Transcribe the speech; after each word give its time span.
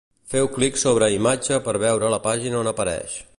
Feu 0.33 0.47
clic 0.55 0.79
sobre 0.83 1.09
a 1.09 1.13
imatge 1.17 1.59
per 1.67 1.77
veure 1.87 2.11
la 2.15 2.21
pàgina 2.25 2.61
on 2.65 2.73
apareix. 2.73 3.21